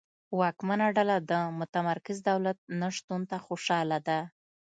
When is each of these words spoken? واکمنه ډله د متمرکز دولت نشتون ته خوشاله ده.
واکمنه 0.39 0.85
ډله 0.97 1.17
د 1.29 1.31
متمرکز 1.59 2.17
دولت 2.29 2.57
نشتون 2.81 3.21
ته 3.29 3.37
خوشاله 3.45 3.97
ده. 4.07 4.19